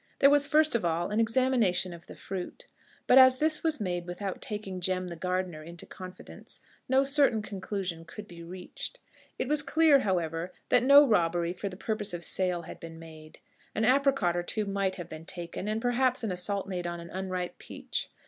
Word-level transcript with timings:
There 0.17 0.31
was 0.31 0.47
first 0.47 0.73
of 0.73 0.83
all 0.83 1.11
an 1.11 1.19
examination 1.19 1.93
of 1.93 2.07
the 2.07 2.15
fruit; 2.15 2.65
but 3.05 3.19
as 3.19 3.37
this 3.37 3.61
was 3.61 3.79
made 3.79 4.07
without 4.07 4.41
taking 4.41 4.81
Jem 4.81 5.09
the 5.09 5.15
gardener 5.15 5.61
into 5.61 5.85
confidence, 5.85 6.59
no 6.89 7.03
certain 7.03 7.43
conclusion 7.43 8.05
could 8.05 8.27
be 8.27 8.41
reached. 8.41 8.99
It 9.37 9.47
was 9.47 9.61
clear, 9.61 9.99
however, 9.99 10.51
that 10.69 10.81
no 10.81 11.07
robbery 11.07 11.53
for 11.53 11.69
the 11.69 11.77
purpose 11.77 12.15
of 12.15 12.25
sale 12.25 12.63
had 12.63 12.79
been 12.79 12.97
made. 12.97 13.41
An 13.75 13.85
apricot 13.85 14.35
or 14.35 14.41
two 14.41 14.65
might 14.65 14.95
have 14.95 15.07
been 15.07 15.27
taken, 15.27 15.67
and 15.67 15.79
perhaps 15.79 16.23
an 16.23 16.31
assault 16.31 16.67
made 16.67 16.87
on 16.87 16.99
an 16.99 17.11
unripe 17.11 17.59
peach. 17.59 18.09